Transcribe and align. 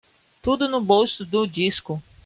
Tudo 0.41 0.67
no 0.67 0.81
bolso 0.83 1.23
do 1.23 1.45
disco 1.45 2.01